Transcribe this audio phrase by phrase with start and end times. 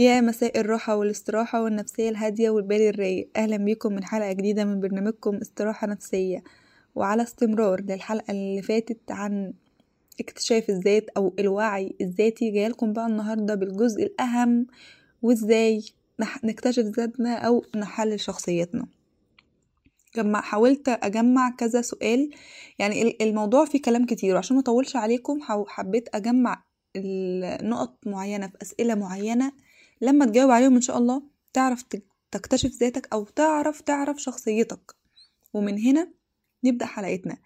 [0.00, 3.30] يا مساء الراحة والاستراحة والنفسية الهادية والبال الرايق.
[3.36, 6.42] أهلا بيكم من حلقة جديدة من برنامجكم استراحة نفسية.
[6.94, 9.52] وعلى استمرار للحلقة اللي فاتت عن
[10.20, 14.66] اكتشاف الذات أو الوعي الذاتي جايلكم بقى النهاردة بالجزء الأهم
[15.22, 15.82] وإزاي
[16.44, 18.86] نكتشف ذاتنا أو نحلل شخصيتنا.
[20.16, 22.30] جمع حاولت أجمع كذا سؤال
[22.78, 24.34] يعني الموضوع فيه كلام كتير.
[24.34, 25.38] وعشان مطولش عليكم
[25.68, 26.64] حبيت أجمع
[27.62, 29.52] نقط معينة في أسئلة معينة
[30.00, 31.22] لما تجاوب عليهم إن شاء الله
[31.52, 31.84] تعرف
[32.30, 34.94] تكتشف ذاتك أو تعرف تعرف شخصيتك.
[35.54, 36.12] ومن هنا
[36.64, 37.36] نبدأ حلقتنا.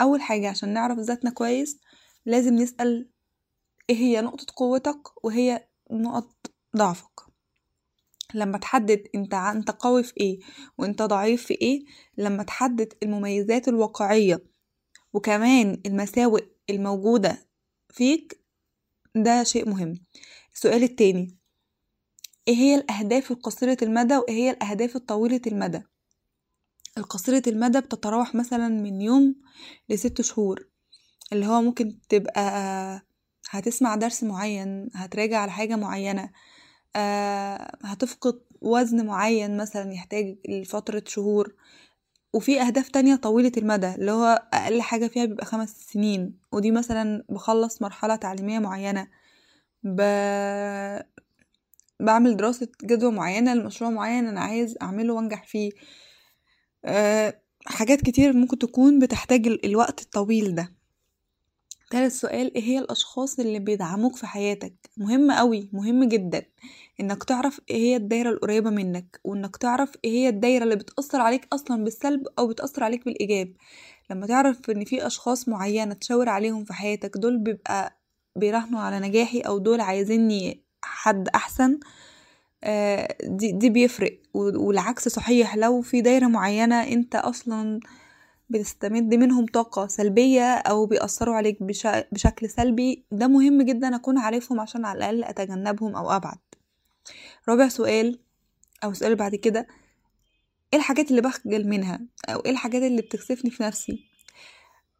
[0.00, 1.78] أول حاجة عشان نعرف ذاتنا كويس
[2.26, 3.08] لازم نسأل
[3.90, 7.20] إيه هي نقطة قوتك وهي نقط ضعفك.
[8.34, 10.40] لما تحدد أنت أنت قوي في إيه
[10.78, 11.84] وأنت ضعيف في إيه
[12.18, 14.42] لما تحدد المميزات الواقعية
[15.12, 17.46] وكمان المساوئ الموجودة
[17.90, 18.40] فيك
[19.14, 19.94] ده شيء مهم.
[20.54, 21.35] السؤال التاني
[22.48, 25.82] إيه هي الأهداف القصيرة المدى وإيه هي الأهداف الطويلة المدى؟
[26.98, 29.34] القصيرة المدى بتتراوح مثلا من يوم
[29.88, 30.68] لست شهور
[31.32, 32.42] اللي هو ممكن تبقى
[33.50, 36.30] هتسمع درس معين هتراجع على حاجة معينة
[36.96, 41.54] آه هتفقد وزن معين مثلا يحتاج لفترة شهور
[42.32, 47.24] وفي أهداف تانية طويلة المدى اللي هو أقل حاجة فيها بيبقى خمس سنين ودي مثلا
[47.28, 49.08] بخلص مرحلة تعليمية معينة
[49.82, 50.00] ب...
[52.00, 55.70] بعمل دراسة جدوى معينة لمشروع معين أنا عايز أعمله وأنجح فيه.
[56.84, 60.72] أه حاجات كتير ممكن تكون بتحتاج الوقت الطويل ده.
[61.90, 66.42] تالت سؤال إيه هي الأشخاص اللي بيدعموك في حياتك؟ مهم قوي مهم جدا.
[67.00, 71.48] إنك تعرف إيه هي الدايرة القريبة منك وإنك تعرف إيه هي الدايرة اللي بتأثر عليك
[71.52, 73.52] أصلا بالسلب أو بتأثر عليك بالإيجاب.
[74.10, 78.00] لما تعرف إن في أشخاص معينة تشاور عليهم في حياتك دول بيبقى
[78.36, 80.65] بيراهنوا على نجاحي أو دول عايزيني
[80.96, 81.78] حد أحسن
[83.24, 84.18] دي, دي بيفرق.
[84.34, 87.80] والعكس صحيح لو في دايرة معينة أنت أصلا
[88.50, 91.62] بتستمد منهم طاقة سلبية أو بيأثروا عليك
[92.12, 96.38] بشكل سلبي ده مهم جدا أكون عارفهم عشان على الأقل أتجنبهم أو أبعد.
[97.48, 98.18] رابع سؤال
[98.84, 99.66] أو اللي بعد كده
[100.72, 104.04] إيه الحاجات اللي بخجل منها؟ أو إيه الحاجات اللي بتكسفني في نفسي؟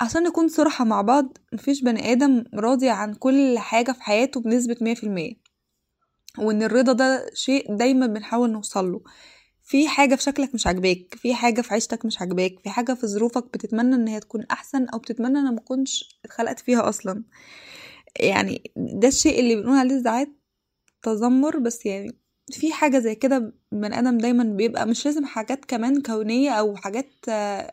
[0.00, 4.76] عشان نكون صراحة مع بعض مفيش بني آدم راضي عن كل حاجة في حياته بنسبة
[4.80, 5.41] مية في المية.
[6.38, 9.00] وإن الرضا ده شيء دايما بنحاول نوصله
[9.64, 13.06] في حاجة في شكلك مش عاجباك في حاجة في عيشتك مش عاجباك في حاجة في
[13.06, 17.24] ظروفك بتتمنى إن هي تكون أحسن أو بتتمنى ان مكنش اتخلقت فيها أصلا.
[18.20, 20.28] يعني ده الشيء اللي بنقول عليه ساعات
[21.02, 22.18] تذمر بس يعني
[22.52, 27.10] في حاجة زي كده بني آدم دايما بيبقى مش لازم حاجات كمان كونية أو حاجات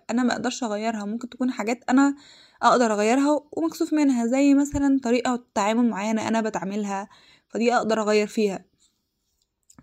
[0.10, 2.16] أنا ما أقدرش أغيرها ممكن تكون حاجات أنا
[2.64, 7.08] أقدر أغيرها ومكسوف منها زي مثلا طريقة تعامل معينة أنا بتعملها
[7.50, 8.66] فدي أقدر أغير فيها.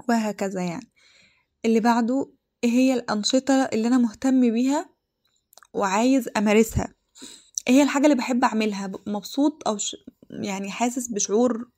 [0.09, 0.91] وهكذا يعني.
[1.65, 2.32] اللي بعده
[2.65, 4.91] إيه هي الأنشطة اللي أنا مهتم بيها
[5.75, 6.94] وعايز أمارسها.
[7.69, 8.93] إيه هي الحاجة اللي بحب أعملها.
[9.06, 9.97] مبسوط أو ش...
[10.31, 11.71] يعني حاسس بشعور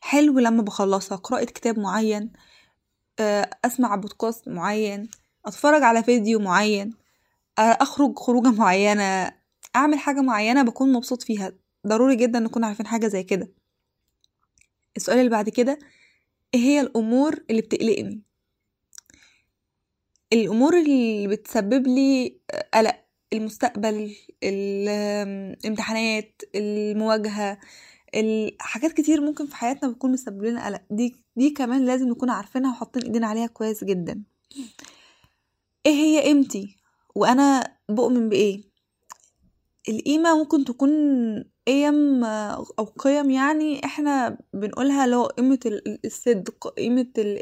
[0.00, 1.16] حلو لما بخلصها.
[1.16, 2.32] قراءة كتاب معين
[3.64, 5.10] أسمع بودكاست معين
[5.46, 6.94] أتفرج على فيديو معين
[7.58, 9.32] أخرج خروجة معينة
[9.76, 11.52] أعمل حاجة معينة بكون مبسوط فيها.
[11.86, 13.48] ضروري جدا نكون عارفين حاجة زي كده.
[14.98, 15.78] السؤال اللي بعد كده
[16.54, 18.22] إيه هي الأمور اللي بتقلقني؟
[20.32, 22.38] الأمور اللي بتسبب لي
[22.74, 27.58] قلق المستقبل الامتحانات المواجهة
[28.60, 30.82] حاجات كتير ممكن في حياتنا بتكون مسبب لنا قلق.
[30.90, 34.22] دي دي كمان لازم نكون عارفينها وحاطين إيدينا عليها كويس جدا.
[35.86, 36.76] إيه هي قيمتي؟
[37.14, 38.62] وأنا بؤمن بإيه؟
[39.88, 40.90] القيمة ممكن تكون
[41.68, 42.24] قيم
[42.78, 45.58] أو قيم يعني إحنا بنقولها لو قيمة
[46.04, 47.40] الصدق قيمة ال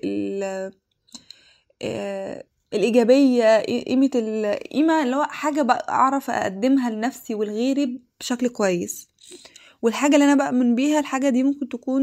[1.83, 2.43] ال
[2.75, 9.09] الإيجابية قيمة القيمة اللي هو حاجة بقى أعرف أقدمها لنفسي ولغيري بشكل كويس.
[9.83, 12.03] والحاجة اللي أنا بؤمن بيها الحاجة دي ممكن تكون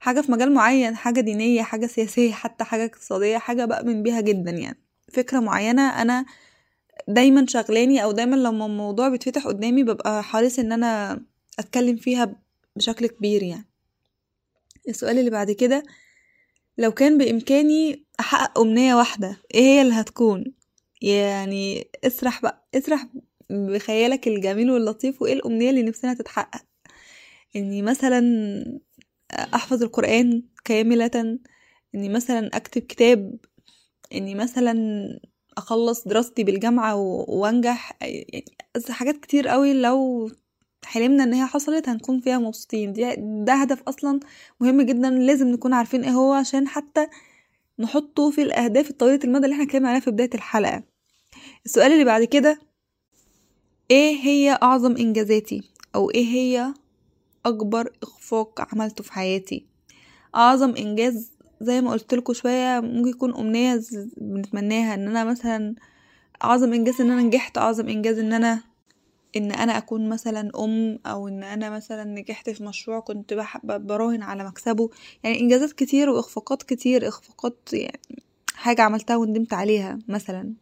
[0.00, 4.50] حاجة في مجال معين حاجة دينية حاجة سياسية حتى حاجة اقتصادية حاجة بؤمن بيها جدا
[4.50, 4.80] يعني.
[5.12, 6.24] فكرة معينة أنا
[7.08, 11.20] دايما شغلاني أو دايما لما الموضوع بيتفتح قدامي ببقى حريص إن أنا
[11.58, 12.36] أتكلم فيها
[12.76, 13.68] بشكل كبير يعني.
[14.88, 15.82] السؤال اللي بعد كده
[16.78, 20.44] لو كان بإمكاني أحقق أمنية واحدة إيه هي اللي هتكون؟
[21.02, 23.06] يعني اسرح بقى اسرح
[23.50, 26.64] بخيالك الجميل واللطيف وإيه الأمنية اللي نفسنا تتحقق؟
[27.56, 28.22] إني مثلا
[29.32, 31.38] أحفظ القرآن كاملة
[31.94, 33.36] إني مثلا أكتب كتاب
[34.14, 34.74] إني مثلا
[35.58, 36.94] أخلص دراستي بالجامعة
[37.28, 37.92] وأنجح.
[38.00, 38.44] يعني
[38.90, 40.30] حاجات كتير قوي لو
[40.84, 42.92] حلمنا إن هي حصلت هنكون فيها مبسوطين.
[42.92, 44.20] دي ده هدف أصلا
[44.60, 47.06] مهم جدا لازم نكون عارفين إيه هو عشان حتى
[47.78, 50.82] نحطه في الأهداف الطويله المدى اللي إحنا اتكلمنا عليها في بداية الحلقة.
[51.66, 52.60] السؤال اللي بعد كده
[53.90, 55.62] إيه هي أعظم إنجازاتي؟
[55.94, 56.74] أو إيه هي
[57.46, 59.66] أكبر إخفاق عملته في حياتي؟
[60.34, 61.30] أعظم إنجاز
[61.60, 63.80] زي ما قلت لكم شوية ممكن يكون أمنية
[64.16, 65.74] بنتمناها إن أنا مثلا
[66.44, 68.60] أعظم إنجاز إن أنا نجحت أعظم إنجاز إن أنا
[69.36, 74.44] إن أنا أكون مثلا أم أو إن أنا مثلا نجحت في مشروع كنت براهن على
[74.44, 74.90] مكسبه.
[75.24, 78.22] يعني إنجازات كتير وإخفاقات كتير إخفاقات يعني
[78.54, 80.52] حاجة عملتها وندمت عليها مثلا.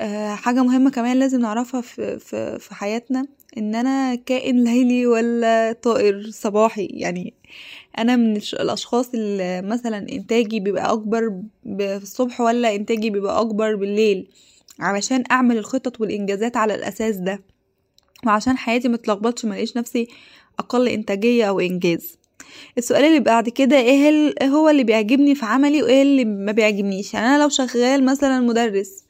[0.00, 3.26] أه حاجة مهمة كمان لازم نعرفها في, في, في حياتنا
[3.58, 6.86] إن أنا كائن ليلي ولا طائر صباحي.
[6.86, 7.34] يعني
[7.98, 11.40] أنا من الأشخاص اللي مثلا إنتاجي بيبقى أكبر
[11.80, 14.26] الصبح ولا إنتاجي بيبقى أكبر بالليل
[14.80, 17.40] علشان أعمل الخطط والإنجازات على الأساس ده.
[18.26, 20.08] وعشان حياتي متلخبطش ملاقيش نفسي
[20.58, 22.16] أقل إنتاجية أو إنجاز.
[22.78, 27.26] السؤال اللي بعد كده إيه هو اللي بيعجبني في عملي وإيه اللي ما بيعجبنيش؟ يعني
[27.26, 29.04] أنا لو شغال مثلا مدرس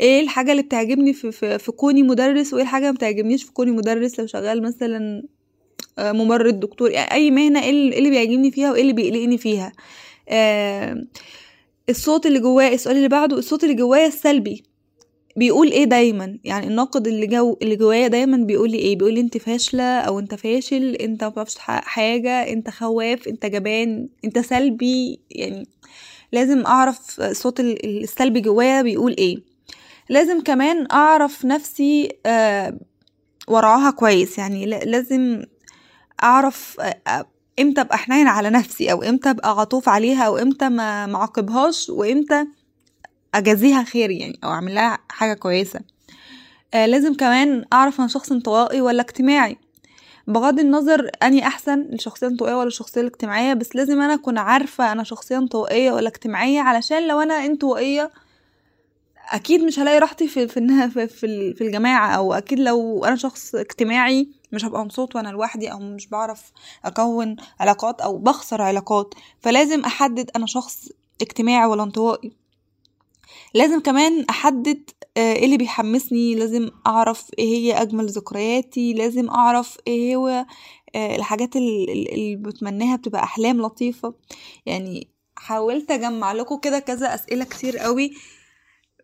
[0.00, 3.70] إيه الحاجة اللي بتعجبني في, في, في كوني مدرس وإيه الحاجة ما بتعجبنيش في كوني
[3.70, 5.22] مدرس؟ لو شغال مثلا
[5.98, 9.72] ممرض دكتور يعني أي مهنة إيه اللي بيعجبني فيها وإيه اللي بيقلقني فيها.
[10.28, 11.04] آه
[11.88, 14.62] الصوت اللي جوايا السؤال اللي بعده الصوت اللي جوايا السلبي.
[15.36, 19.20] بيقول إيه دايما؟ يعني الناقد اللي جو اللي جوايا دايما بيقول لي إيه؟ بيقول لي
[19.20, 24.38] أنت فاشلة أو أنت فاشل أنت ما بتعرفش تحقق حاجة أنت خواف أنت جبان أنت
[24.38, 25.20] سلبي.
[25.30, 25.66] يعني
[26.32, 29.36] لازم أعرف صوت السلبي جوايا بيقول إيه.
[30.08, 32.78] لازم كمان أعرف نفسي آه
[33.48, 34.38] وراها كويس.
[34.38, 35.42] يعني لازم
[36.22, 37.26] أعرف آه
[37.60, 42.44] إمتى أبقى حنين على نفسي؟ أو إمتى أبقى عطوف عليها؟ أو إمتى ما معاقبهاش وإمتى
[43.34, 45.80] أجازيها خير يعني؟ أو أعمل لها حاجة كويسة.
[46.74, 49.56] آه لازم كمان أعرف أنا شخص انطوائي ولا اجتماعي.
[50.26, 55.04] بغض النظر اني أحسن الشخصية الانطوائية ولا الشخصية الاجتماعية بس لازم أنا أكون عارفة أنا
[55.04, 58.10] شخصية انطوائية ولا اجتماعية علشان لو أنا انطوائية
[59.32, 62.10] أكيد مش هلاقي راحتي في في في, في الجماعة.
[62.16, 66.52] أو أكيد لو أنا شخص اجتماعي مش هبقى مبسوط وأنا لوحدي أو مش بعرف
[66.84, 69.14] أكون علاقات أو بخسر علاقات.
[69.40, 70.88] فلازم أحدد أنا شخص
[71.22, 72.32] اجتماعي ولا انطوائي.
[73.54, 76.34] لازم كمان أحدد إيه اللي بيحمسني.
[76.34, 78.92] لازم أعرف إيه هي أجمل ذكرياتي.
[78.92, 80.46] لازم أعرف إيه هو
[80.96, 84.14] الحاجات اللي بتمناها بتبقى أحلام لطيفة.
[84.66, 88.12] يعني حاولت أجمع لكم كده كذا أسئلة كتير قوي.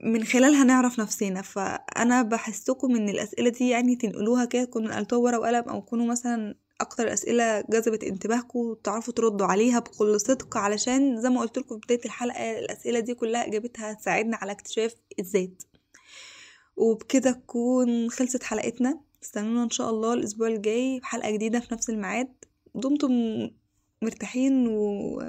[0.04, 1.42] من خلالها نعرف نفسنا.
[1.42, 6.54] فأنا بحسكم إن الأسئلة دي يعني تنقلوها كده تكونوا نقلتوها ورقة وقلم أو تكونوا مثلا
[6.80, 11.80] أكتر أسئلة جذبت انتباهكم وتعرفوا تردوا عليها بكل صدق علشان زي ما قلت لكم في
[11.84, 15.62] بداية الحلقة الأسئلة دي كلها إجابتها هتساعدنا على اكتشاف الذات.
[16.76, 19.00] وبكده تكون خلصت حلقتنا.
[19.22, 22.34] استنونا إن شاء الله الأسبوع الجاي في حلقة جديدة في نفس الميعاد.
[22.74, 23.12] دمتم
[24.02, 25.22] مرتاحين و...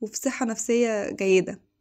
[0.00, 1.71] وفي صحة نفسية جيدة.